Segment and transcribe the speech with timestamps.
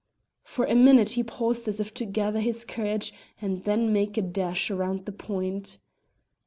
[0.43, 4.23] For a minute he paused as if to gather his courage and then make a
[4.23, 5.77] dash round the point.